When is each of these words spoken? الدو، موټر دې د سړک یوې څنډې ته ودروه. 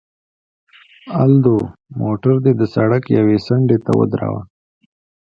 الدو، 1.23 1.57
موټر 1.99 2.35
دې 2.43 2.53
د 2.59 2.61
سړک 2.73 3.03
یوې 3.17 3.37
څنډې 3.45 3.77
ته 3.85 3.91
ودروه. 3.99 4.41